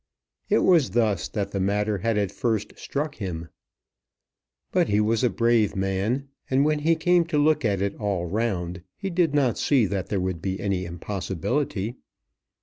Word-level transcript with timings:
It 0.49 0.63
was 0.63 0.89
thus 0.97 1.27
that 1.27 1.51
the 1.51 1.59
matter 1.59 1.99
had 1.99 2.17
at 2.17 2.31
first 2.31 2.73
struck 2.75 3.17
him. 3.17 3.49
But 4.71 4.89
he 4.89 4.99
was 4.99 5.23
a 5.23 5.29
brave 5.29 5.75
man, 5.75 6.27
and, 6.49 6.65
when 6.65 6.79
he 6.79 6.95
came 6.95 7.23
to 7.25 7.37
look 7.37 7.63
at 7.63 7.83
it 7.83 7.93
all 7.99 8.25
round, 8.25 8.81
he 8.97 9.11
did 9.11 9.35
not 9.35 9.59
see 9.59 9.85
that 9.85 10.07
there 10.07 10.19
would 10.19 10.41
be 10.41 10.59
any 10.59 10.85
impossibility. 10.85 11.97